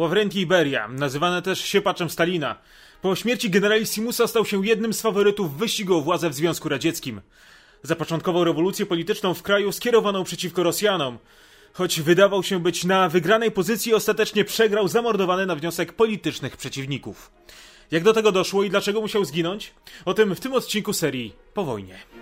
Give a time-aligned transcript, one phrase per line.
[0.00, 2.56] Ławrenti Beria, nazywany też siepaczem Stalina,
[3.02, 7.20] po śmierci generalissimusa stał się jednym z faworytów wyścigu o władzę w Związku Radzieckim.
[7.82, 11.18] Zapoczątkował rewolucję polityczną w kraju skierowaną przeciwko Rosjanom.
[11.72, 17.30] Choć wydawał się być na wygranej pozycji, ostatecznie przegrał zamordowany na wniosek politycznych przeciwników.
[17.90, 19.74] Jak do tego doszło i dlaczego musiał zginąć?
[20.04, 22.19] O tym w tym odcinku serii po wojnie.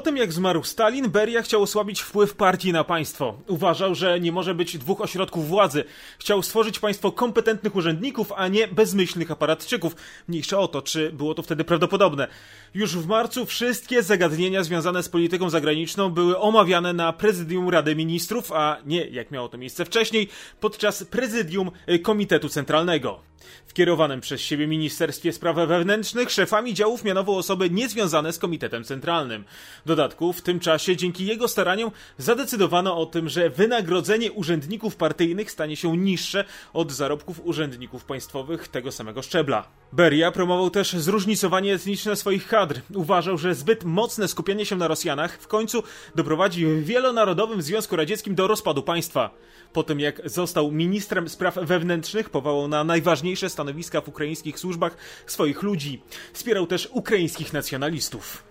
[0.00, 3.34] Po tym jak zmarł Stalin, Beria chciał osłabić wpływ partii na państwo.
[3.46, 5.84] Uważał, że nie może być dwóch ośrodków władzy.
[6.18, 9.96] Chciał stworzyć państwo kompetentnych urzędników, a nie bezmyślnych aparatczyków.
[10.28, 12.28] Mniejsza o to, czy było to wtedy prawdopodobne.
[12.74, 18.52] Już w marcu wszystkie zagadnienia związane z polityką zagraniczną były omawiane na prezydium Rady Ministrów,
[18.52, 20.28] a nie, jak miało to miejsce wcześniej,
[20.60, 21.70] podczas prezydium
[22.02, 23.29] Komitetu Centralnego.
[23.66, 29.44] W kierowanym przez siebie Ministerstwie Spraw Wewnętrznych szefami działów mianował osoby niezwiązane z Komitetem Centralnym.
[29.84, 35.50] W dodatku, w tym czasie, dzięki jego staraniom, zadecydowano o tym, że wynagrodzenie urzędników partyjnych
[35.50, 39.68] stanie się niższe od zarobków urzędników państwowych tego samego szczebla.
[39.92, 42.80] Beria promował też zróżnicowanie etniczne swoich kadr.
[42.94, 45.82] Uważał, że zbyt mocne skupienie się na Rosjanach w końcu
[46.14, 49.30] doprowadzi w wielonarodowym Związku Radzieckim do rozpadu państwa.
[49.72, 55.62] Po tym jak został ministrem spraw wewnętrznych, powołał na najważniejsze stanowiska w ukraińskich służbach swoich
[55.62, 56.02] ludzi.
[56.32, 58.49] Wspierał też ukraińskich nacjonalistów.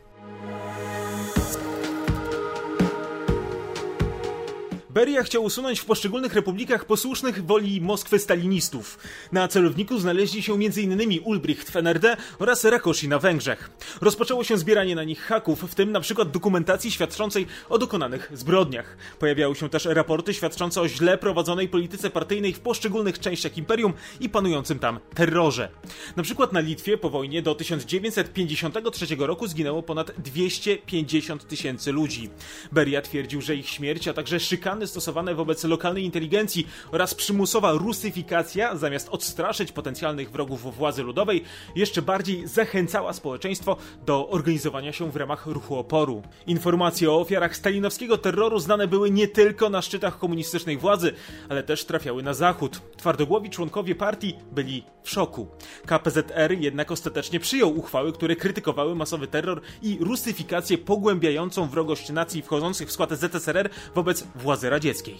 [4.89, 8.99] Beria chciał usunąć w poszczególnych republikach posłusznych woli Moskwy stalinistów.
[9.31, 11.19] Na celowniku znaleźli się m.in.
[11.23, 13.69] Ulbricht w NRD oraz Rakosi na Węgrzech.
[14.01, 16.25] Rozpoczęło się zbieranie na nich haków, w tym np.
[16.25, 18.97] dokumentacji świadczącej o dokonanych zbrodniach.
[19.19, 24.29] Pojawiały się też raporty świadczące o źle prowadzonej polityce partyjnej w poszczególnych częściach imperium i
[24.29, 25.69] panującym tam terrorze.
[26.15, 32.29] Na przykład na Litwie po wojnie do 1953 roku zginęło ponad 250 tysięcy ludzi.
[32.71, 38.75] Beria twierdził, że ich śmierć, a także szykany stosowane wobec lokalnej inteligencji oraz przymusowa rusyfikacja,
[38.75, 41.43] zamiast odstraszyć potencjalnych wrogów władzy ludowej,
[41.75, 46.23] jeszcze bardziej zachęcała społeczeństwo do organizowania się w ramach ruchu oporu.
[46.47, 51.13] Informacje o ofiarach stalinowskiego terroru znane były nie tylko na szczytach komunistycznej władzy,
[51.49, 52.81] ale też trafiały na zachód.
[52.97, 55.47] Twardogłowi członkowie partii byli szoku.
[55.85, 62.87] KPZR jednak ostatecznie przyjął uchwały, które krytykowały masowy terror i rusyfikację pogłębiającą wrogość nacji wchodzących
[62.89, 65.17] w skład ZSRR wobec władzy radzieckiej.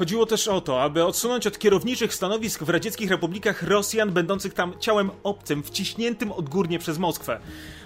[0.00, 4.74] Chodziło też o to, aby odsunąć od kierowniczych stanowisk w radzieckich republikach Rosjan będących tam
[4.78, 7.40] ciałem obcym, wciśniętym odgórnie przez Moskwę.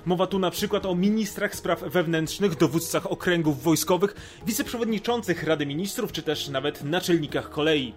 [0.07, 4.15] Mowa tu na przykład o ministrach spraw wewnętrznych, dowódcach okręgów wojskowych,
[4.47, 7.95] wiceprzewodniczących Rady Ministrów, czy też nawet naczelnikach kolei.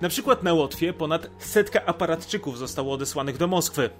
[0.00, 3.90] Na przykład na Łotwie ponad setka aparatczyków zostało odesłanych do Moskwy.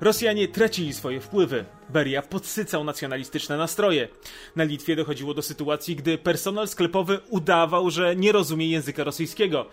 [0.00, 1.64] Rosjanie tracili swoje wpływy.
[1.88, 4.08] Beria podsycał nacjonalistyczne nastroje.
[4.56, 9.66] Na Litwie dochodziło do sytuacji, gdy personel sklepowy udawał, że nie rozumie języka rosyjskiego.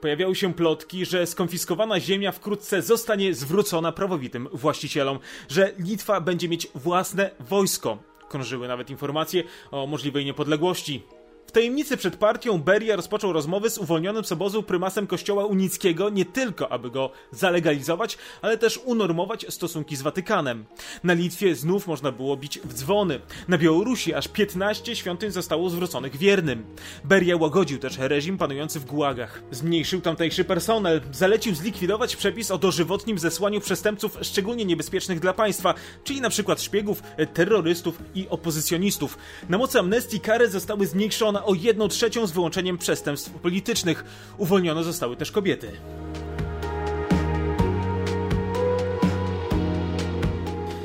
[0.00, 6.68] Pojawiały się plotki, że skonfiskowana ziemia wkrótce zostanie zwrócona prawowitym właścicielom, że Litwa będzie mieć
[6.74, 7.98] własne wojsko.
[8.28, 11.02] Krążyły nawet informacje o możliwej niepodległości.
[11.48, 16.24] W tajemnicy przed partią Beria rozpoczął rozmowy z uwolnionym z obozu prymasem kościoła unickiego nie
[16.24, 20.64] tylko, aby go zalegalizować, ale też unormować stosunki z Watykanem.
[21.04, 23.20] Na Litwie znów można było bić w dzwony.
[23.48, 26.64] Na Białorusi aż 15 świątyń zostało zwróconych wiernym.
[27.04, 29.42] Beria łagodził też reżim panujący w gułagach.
[29.50, 36.20] Zmniejszył tamtejszy personel, zalecił zlikwidować przepis o dożywotnim zesłaniu przestępców szczególnie niebezpiecznych dla państwa, czyli
[36.20, 37.02] na przykład szpiegów,
[37.34, 39.18] terrorystów i opozycjonistów.
[39.48, 44.04] Na mocy amnestii kary zostały zmniejszone o 1 trzecią z wyłączeniem przestępstw politycznych.
[44.38, 45.72] Uwolnione zostały też kobiety.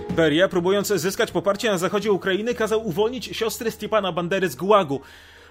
[0.09, 5.01] Beria, próbując zyskać poparcie na zachodzie Ukrainy, kazał uwolnić siostry Stepana Bandery z Gułagu.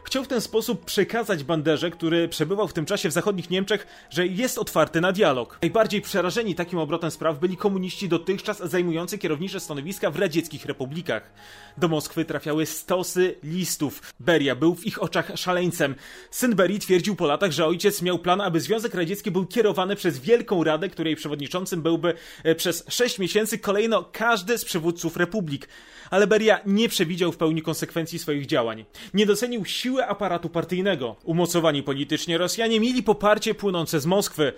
[0.05, 4.27] Chciał w ten sposób przekazać Banderze, który przebywał w tym czasie w zachodnich Niemczech, że
[4.27, 5.59] jest otwarty na dialog.
[5.63, 11.31] Najbardziej przerażeni takim obrotem spraw byli komuniści dotychczas zajmujący kierownicze stanowiska w radzieckich republikach.
[11.77, 14.15] Do Moskwy trafiały stosy listów.
[14.21, 15.95] Beria był w ich oczach szaleńcem.
[16.31, 20.19] Syn Berii twierdził po latach, że ojciec miał plan, aby Związek Radziecki był kierowany przez
[20.19, 22.15] Wielką Radę, której przewodniczącym byłby
[22.45, 25.69] e, przez 6 miesięcy kolejno każdy z przywódców republik
[26.13, 28.85] ale Beria nie przewidział w pełni konsekwencji swoich działań.
[29.15, 31.17] Nie docenił siły aparatu partyjnego.
[31.25, 34.53] Umocowani politycznie Rosjanie mieli poparcie płynące z Moskwy.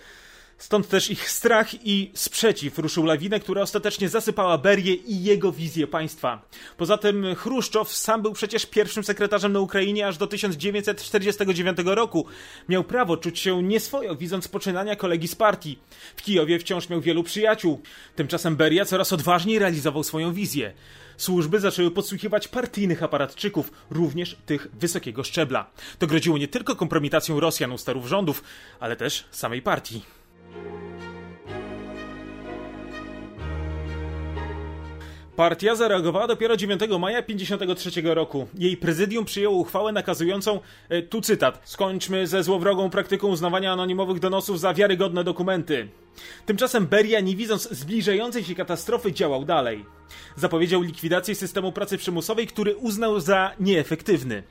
[0.59, 5.87] Stąd też ich strach i sprzeciw ruszył lawinę, która ostatecznie zasypała Berię i jego wizję
[5.87, 6.43] państwa.
[6.77, 12.27] Poza tym Chruszczow sam był przecież pierwszym sekretarzem na Ukrainie aż do 1949 roku.
[12.69, 15.79] Miał prawo czuć się nieswojo, widząc poczynania kolegi z partii.
[16.17, 17.83] W Kijowie wciąż miał wielu przyjaciół.
[18.17, 20.73] Tymczasem Beria coraz odważniej realizował swoją wizję.
[21.17, 25.71] Służby zaczęły podsłuchiwać partyjnych aparatczyków, również tych wysokiego szczebla.
[25.99, 28.45] To groziło nie tylko kompromitacją Rosjan u sterów rządów,
[28.81, 30.03] ale też samej partii.
[35.37, 38.47] Partia zareagowała dopiero 9 maja 1953 roku.
[38.59, 44.61] Jej prezydium przyjęło uchwałę nakazującą, e, tu cytat, skończmy ze złowrogą praktyką uznawania anonimowych donosów
[44.61, 45.89] za wiarygodne dokumenty.
[46.47, 49.85] Tymczasem Beria, nie widząc zbliżającej się katastrofy, działał dalej.
[50.37, 54.43] Zapowiedział likwidację systemu pracy przymusowej, który uznał za nieefektywny.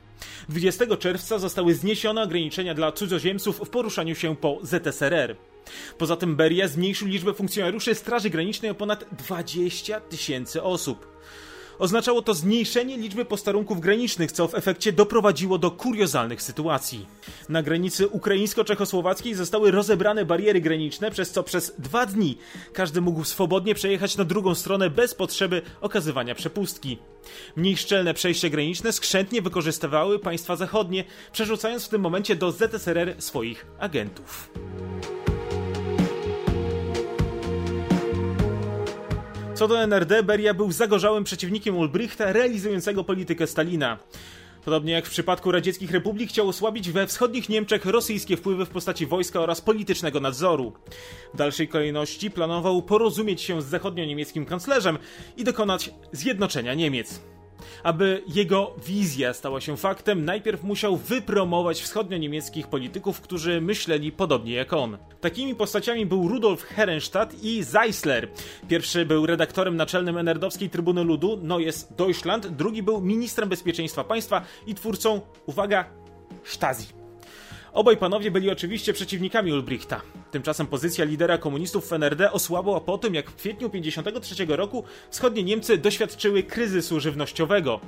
[0.48, 5.36] 20 czerwca zostały zniesione ograniczenia dla cudzoziemców w poruszaniu się po ZSRR.
[5.98, 11.14] Poza tym Beria zmniejszył liczbę funkcjonariuszy Straży Granicznej o ponad 20 tysięcy osób.
[11.78, 17.06] Oznaczało to zmniejszenie liczby posterunków granicznych, co w efekcie doprowadziło do kuriozalnych sytuacji.
[17.48, 22.38] Na granicy ukraińsko-czechosłowackiej zostały rozebrane bariery graniczne, przez co przez dwa dni
[22.72, 26.98] każdy mógł swobodnie przejechać na drugą stronę bez potrzeby okazywania przepustki.
[27.56, 33.66] Mniej szczelne przejście graniczne skrzętnie wykorzystywały państwa zachodnie, przerzucając w tym momencie do ZSRR swoich
[33.78, 34.50] agentów.
[39.54, 43.98] Co do NRD, Beria był zagorzałym przeciwnikiem Ulbrichta realizującego politykę Stalina.
[44.64, 49.06] Podobnie jak w przypadku radzieckich republik chciał osłabić we wschodnich Niemczech rosyjskie wpływy w postaci
[49.06, 50.72] wojska oraz politycznego nadzoru.
[51.34, 54.98] W dalszej kolejności planował porozumieć się z zachodnio-niemieckim kanclerzem
[55.36, 57.20] i dokonać zjednoczenia Niemiec.
[57.82, 64.72] Aby jego wizja stała się faktem, najpierw musiał wypromować wschodnio-niemieckich polityków, którzy myśleli podobnie jak
[64.72, 64.98] on.
[65.20, 68.28] Takimi postaciami był Rudolf Herrenstadt i Zeisler.
[68.68, 74.42] Pierwszy był redaktorem naczelnym Enerdowskiej Trybuny Ludu, no jest Deutschland, drugi był ministrem bezpieczeństwa państwa
[74.66, 75.84] i twórcą, uwaga,
[76.44, 76.86] Stasi.
[77.72, 80.00] Obaj panowie byli oczywiście przeciwnikami Ulbrichta.
[80.34, 85.42] Tymczasem pozycja lidera komunistów w NRD osłabła po tym, jak w kwietniu 1953 roku wschodnie
[85.42, 87.80] Niemcy doświadczyły kryzysu żywnościowego.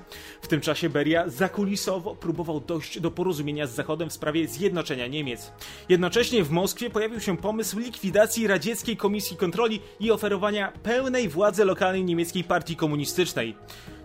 [0.42, 5.52] W tym czasie Beria zakulisowo próbował dojść do porozumienia z Zachodem w sprawie zjednoczenia Niemiec.
[5.88, 12.04] Jednocześnie w Moskwie pojawił się pomysł likwidacji Radzieckiej Komisji Kontroli i oferowania pełnej władzy lokalnej
[12.04, 13.56] niemieckiej partii komunistycznej.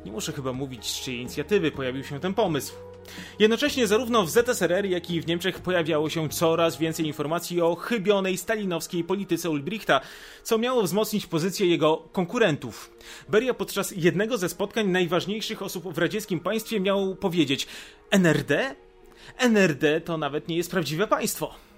[0.06, 2.91] Nie muszę chyba mówić, z czyjej inicjatywy pojawił się ten pomysł.
[3.40, 8.38] Jednocześnie zarówno w ZSRR, jak i w Niemczech pojawiało się coraz więcej informacji o chybionej
[8.38, 10.02] stalinowskiej polityce Ulbrichta,
[10.44, 12.92] co miało wzmocnić pozycję jego konkurentów.
[13.30, 17.68] Beria podczas jednego ze spotkań najważniejszych osób w radzieckim państwie miał powiedzieć
[18.12, 18.76] NRD?
[19.38, 21.71] NRD to nawet nie jest prawdziwe państwo.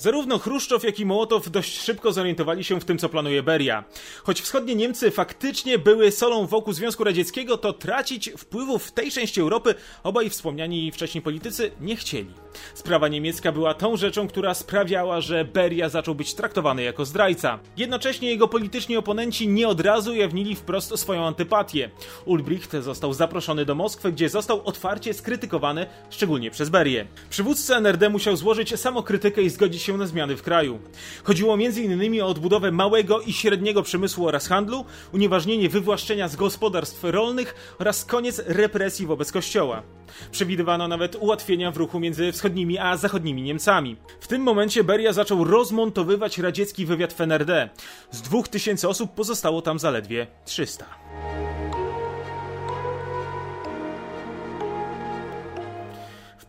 [0.00, 3.84] Zarówno Chruszczow, jak i Mołotow dość szybko zorientowali się w tym, co planuje Beria.
[4.22, 9.40] Choć wschodnie Niemcy faktycznie były solą wokół Związku Radzieckiego, to tracić wpływów w tej części
[9.40, 12.30] Europy obaj wspomniani wcześniej politycy nie chcieli.
[12.74, 17.58] Sprawa niemiecka była tą rzeczą, która sprawiała, że Beria zaczął być traktowany jako zdrajca.
[17.76, 21.90] Jednocześnie jego polityczni oponenci nie od razu jawnili wprost swoją antypatię.
[22.24, 27.06] Ulbricht został zaproszony do Moskwy, gdzie został otwarcie skrytykowany, szczególnie przez Berię.
[27.30, 30.78] Przywódca NRD musiał złożyć samokrytykę i zgodzić się się na zmiany w kraju.
[31.24, 32.22] Chodziło m.in.
[32.22, 38.42] o odbudowę małego i średniego przemysłu oraz handlu, unieważnienie wywłaszczenia z gospodarstw rolnych oraz koniec
[38.46, 39.82] represji wobec kościoła.
[40.30, 43.96] Przewidywano nawet ułatwienia w ruchu między wschodnimi a zachodnimi Niemcami.
[44.20, 47.68] W tym momencie Beria zaczął rozmontowywać radziecki wywiad w NRD.
[48.10, 50.86] Z 2000 osób pozostało tam zaledwie 300.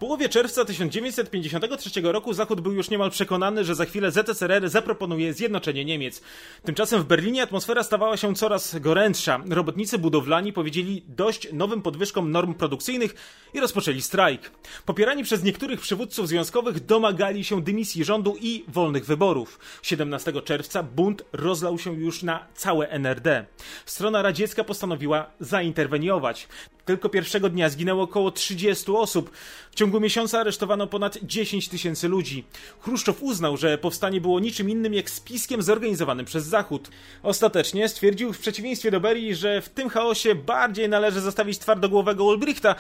[0.02, 5.86] połowie czerwca 1953 roku Zachód był już niemal przekonany, że za chwilę ZSRR zaproponuje zjednoczenie
[5.86, 6.22] Niemiec.
[6.64, 9.44] Tymczasem w Berlinie atmosfera stawała się coraz gorętsza.
[9.50, 13.16] Robotnicy budowlani powiedzieli dość nowym podwyżkom norm produkcyjnych
[13.54, 14.52] i rozpoczęli strajk.
[14.86, 19.60] Popierani przez niektórych przywódców związkowych domagali się dymisji rządu i wolnych wyborów.
[19.82, 23.46] 17 czerwca bunt rozlał się już na całe NRD.
[23.86, 26.48] Strona radziecka postanowiła zainterweniować.
[26.86, 29.32] Tylko pierwszego dnia zginęło około 30 osób.
[29.72, 32.44] W ciągu miesiąca aresztowano ponad 10 tysięcy ludzi.
[32.80, 36.90] Chruszczow uznał, że powstanie było niczym innym jak spiskiem zorganizowanym przez Zachód.
[37.24, 42.76] Ostatecznie stwierdził w przeciwieństwie do Berii, że w tym chaosie bardziej należy zostawić twardogłowego Ulbrichta,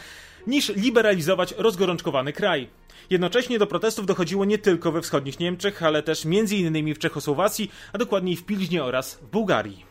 [0.47, 2.67] niż liberalizować rozgorączkowany kraj.
[3.09, 6.93] Jednocześnie do protestów dochodziło nie tylko we wschodnich Niemczech, ale też m.in.
[6.95, 9.90] w Czechosłowacji, a dokładniej w Pilźnie oraz w Bułgarii.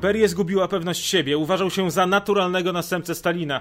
[0.00, 3.60] Beria zgubiła pewność siebie, uważał się za naturalnego następcę Stalina.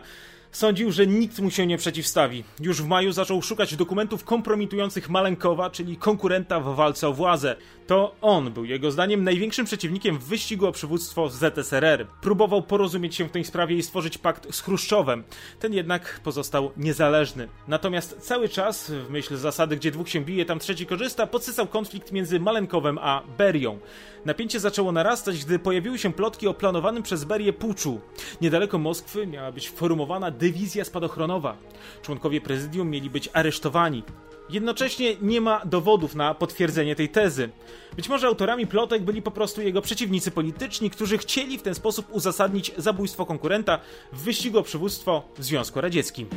[0.52, 2.44] Sądził, że nikt mu się nie przeciwstawi.
[2.60, 7.56] Już w maju zaczął szukać dokumentów kompromitujących Malenkowa, czyli konkurenta w walce o władzę.
[7.88, 12.08] To on był jego zdaniem największym przeciwnikiem w wyścigu o przywództwo ZSRR.
[12.22, 15.24] Próbował porozumieć się w tej sprawie i stworzyć pakt z Chruszczowem.
[15.60, 17.48] Ten jednak pozostał niezależny.
[17.68, 22.12] Natomiast cały czas, w myśl zasady, gdzie dwóch się bije, tam trzeci korzysta, podsysał konflikt
[22.12, 23.80] między Malenkowem a Berią.
[24.26, 28.02] Napięcie zaczęło narastać, gdy pojawiły się plotki o planowanym przez Berię puczu.
[28.42, 31.58] Niedaleko Moskwy miała być formowana dywizja spadochronowa.
[32.02, 34.04] Członkowie prezydium mieli być aresztowani.
[34.50, 37.50] Jednocześnie nie ma dowodów na potwierdzenie tej tezy.
[37.96, 42.08] Być może autorami plotek byli po prostu jego przeciwnicy polityczni, którzy chcieli w ten sposób
[42.12, 43.80] uzasadnić zabójstwo konkurenta
[44.14, 46.28] w wyścigu o przywództwo w Związku Radzieckim.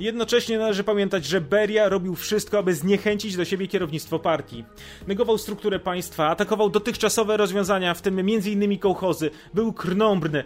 [0.00, 4.64] Jednocześnie należy pamiętać, że Beria robił wszystko, aby zniechęcić do siebie kierownictwo partii.
[5.06, 8.78] Negował strukturę państwa, atakował dotychczasowe rozwiązania, w tym m.in.
[8.78, 10.44] kołchozy, był krnąbrny.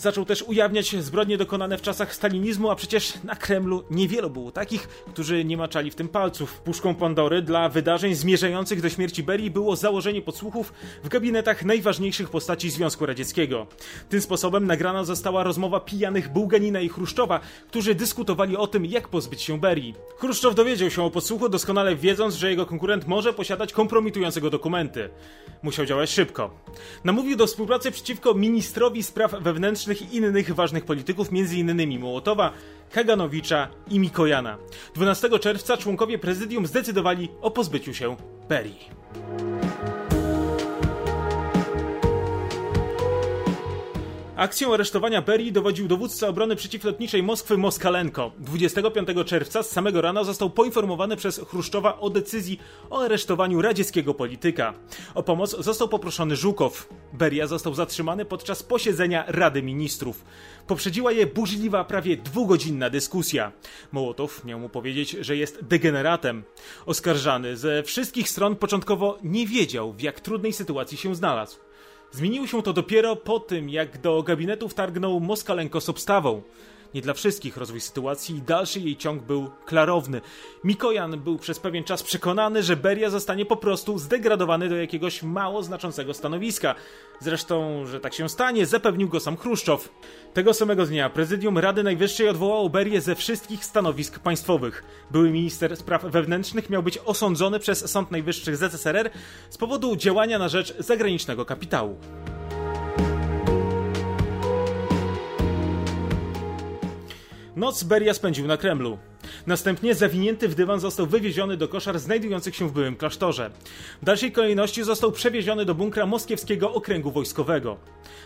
[0.00, 4.88] Zaczął też ujawniać zbrodnie dokonane w czasach stalinizmu, a przecież na Kremlu niewielu było takich,
[4.88, 6.60] którzy nie maczali w tym palców.
[6.60, 10.72] Puszką Pandory dla wydarzeń zmierzających do śmierci Berii było założenie podsłuchów
[11.04, 13.66] w gabinetach najważniejszych postaci Związku Radzieckiego.
[14.08, 19.42] Tym sposobem nagrana została rozmowa pijanych Bułganina i Chruszczowa, którzy dyskutowali o tym, jak pozbyć
[19.42, 19.94] się Berii.
[20.18, 25.08] Chruszczow dowiedział się o podsłuchu, doskonale wiedząc, że jego konkurent może posiadać kompromitującego dokumenty.
[25.62, 26.50] Musiał działać szybko.
[27.04, 32.00] Namówił do współpracy przeciwko ministrowi spraw wewnętrznych i innych ważnych polityków, m.in.
[32.00, 32.52] Mołotowa,
[32.92, 34.58] Kaganowicza i Mikojana.
[34.94, 38.16] 12 czerwca członkowie prezydium zdecydowali o pozbyciu się
[38.48, 38.88] Berii.
[44.40, 48.32] Akcją aresztowania Berii dowodził dowódca obrony przeciwlotniczej Moskwy Moskalenko.
[48.38, 54.74] 25 czerwca z samego rana został poinformowany przez Chruszczowa o decyzji o aresztowaniu radzieckiego polityka.
[55.14, 56.88] O pomoc został poproszony Żukow.
[57.12, 60.24] Beria został zatrzymany podczas posiedzenia Rady Ministrów.
[60.66, 63.52] Poprzedziła je burzliwa, prawie dwugodzinna dyskusja.
[63.92, 66.42] Mołotow miał mu powiedzieć, że jest degeneratem.
[66.86, 71.69] Oskarżany ze wszystkich stron początkowo nie wiedział, w jak trudnej sytuacji się znalazł.
[72.12, 76.42] Zmieniło się to dopiero po tym, jak do gabinetu wtargnął Moskalenko z obstawą.
[76.94, 80.20] Nie dla wszystkich rozwój sytuacji i dalszy jej ciąg był klarowny.
[80.64, 85.62] Mikojan był przez pewien czas przekonany, że Beria zostanie po prostu zdegradowany do jakiegoś mało
[85.62, 86.74] znaczącego stanowiska.
[87.20, 89.88] Zresztą, że tak się stanie, zapewnił go sam Chruszczow.
[90.34, 94.84] Tego samego dnia prezydium Rady Najwyższej odwołało Berię ze wszystkich stanowisk państwowych.
[95.10, 99.10] Były minister spraw wewnętrznych miał być osądzony przez Sąd Najwyższy ZSRR
[99.50, 101.98] z powodu działania na rzecz zagranicznego kapitału.
[107.60, 108.98] Noc Beria spędził na Kremlu.
[109.46, 113.50] Następnie zawinięty w dywan został wywieziony do koszar znajdujących się w byłym klasztorze.
[114.02, 117.76] W dalszej kolejności został przewieziony do bunkra moskiewskiego okręgu wojskowego.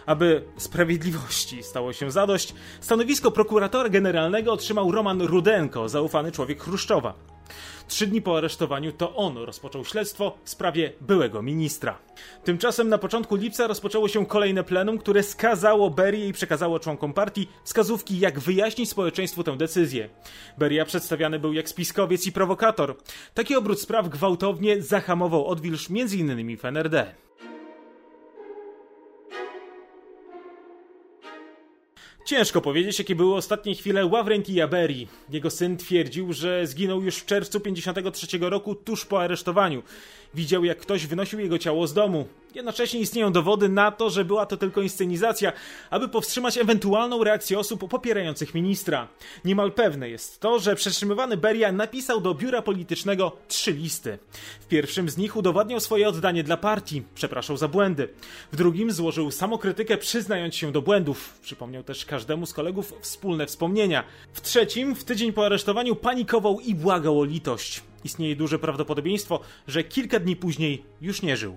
[0.06, 7.14] Aby sprawiedliwości stało się zadość, stanowisko prokuratora generalnego otrzymał Roman Rudenko, zaufany człowiek Chruszczowa.
[7.88, 11.98] Trzy dni po aresztowaniu to on rozpoczął śledztwo w sprawie byłego ministra.
[12.44, 17.48] Tymczasem na początku lipca rozpoczęło się kolejne plenum, które skazało Berię i przekazało członkom partii
[17.64, 20.08] wskazówki, jak wyjaśnić społeczeństwu tę decyzję.
[20.58, 22.96] Beria przedstawiany był jak spiskowiec i prowokator.
[23.34, 26.56] Taki obrót spraw gwałtownie zahamował odwilż m.in.
[26.56, 27.14] w NRD.
[32.24, 35.08] Ciężko powiedzieć, jakie były ostatnie chwile Ławrentija Berii.
[35.30, 39.82] Jego syn twierdził, że zginął już w czerwcu 53 roku tuż po aresztowaniu.
[40.34, 42.28] Widział, jak ktoś wynosił jego ciało z domu.
[42.54, 45.52] Jednocześnie istnieją dowody na to, że była to tylko inscenizacja,
[45.90, 49.08] aby powstrzymać ewentualną reakcję osób popierających ministra.
[49.44, 54.18] Niemal pewne jest to, że przetrzymywany Beria napisał do biura politycznego trzy listy.
[54.60, 58.08] W pierwszym z nich udowadniał swoje oddanie dla partii, przepraszał za błędy.
[58.52, 61.38] W drugim złożył samokrytykę, przyznając się do błędów.
[61.42, 64.04] Przypomniał też każdemu z kolegów wspólne wspomnienia.
[64.33, 67.83] W trzecim, w tydzień po aresztowaniu, panikował i błagał o litość.
[68.04, 71.56] Istnieje duże prawdopodobieństwo, że kilka dni później już nie żył.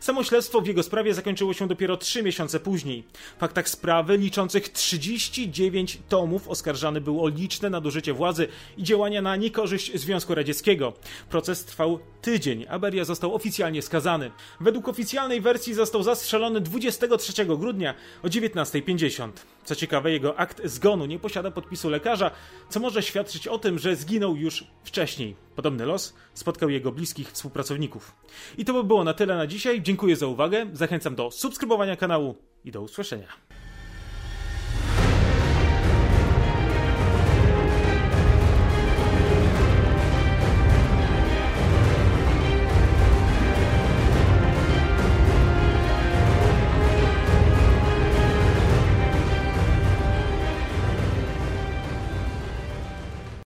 [0.00, 3.04] Samo śledztwo w jego sprawie zakończyło się dopiero trzy miesiące później.
[3.36, 9.36] W faktach sprawy liczących 39 tomów oskarżany był o liczne nadużycie władzy i działania na
[9.36, 10.92] niekorzyść Związku Radzieckiego.
[11.30, 14.30] Proces trwał tydzień, a Beria został oficjalnie skazany.
[14.60, 19.53] Według oficjalnej wersji został zastrzelony 23 grudnia o 19.50.
[19.64, 22.30] Co ciekawe, jego akt zgonu nie posiada podpisu lekarza,
[22.68, 25.36] co może świadczyć o tym, że zginął już wcześniej.
[25.56, 28.16] Podobny los spotkał jego bliskich współpracowników.
[28.58, 29.82] I to by było na tyle na dzisiaj.
[29.82, 33.28] Dziękuję za uwagę, zachęcam do subskrybowania kanału i do usłyszenia.